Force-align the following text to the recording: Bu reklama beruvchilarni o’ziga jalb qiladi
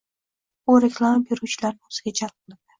Bu 0.71 0.77
reklama 0.85 1.21
beruvchilarni 1.29 1.93
o’ziga 1.95 2.17
jalb 2.23 2.37
qiladi 2.43 2.63